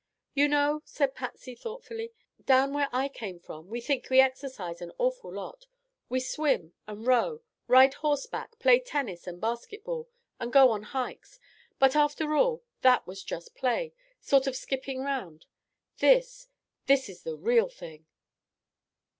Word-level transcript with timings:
"You 0.33 0.47
know," 0.47 0.81
said 0.83 1.13
Patsy 1.13 1.53
thoughtfully, 1.53 2.11
"down 2.43 2.73
where 2.73 2.89
I 2.91 3.07
came 3.07 3.39
from 3.39 3.67
we 3.69 3.79
think 3.79 4.09
we 4.09 4.19
exercise 4.19 4.81
an 4.81 4.91
awful 4.97 5.31
lot. 5.31 5.67
We 6.09 6.19
swim 6.19 6.73
and 6.87 7.05
row, 7.05 7.43
ride 7.67 7.93
horseback, 7.93 8.57
play 8.57 8.79
tennis 8.79 9.27
and 9.27 9.39
basket 9.39 9.83
ball, 9.83 10.09
and 10.39 10.51
go 10.51 10.71
on 10.71 10.81
hikes. 10.81 11.39
But, 11.77 11.95
after 11.95 12.33
all, 12.33 12.63
that 12.81 13.05
was 13.05 13.21
just 13.23 13.53
play—sort 13.53 14.47
of 14.47 14.55
skipping 14.55 15.01
'round. 15.03 15.45
This—this 15.99 17.07
is 17.07 17.21
the 17.21 17.35
real 17.37 17.69
thing!" 17.69 18.07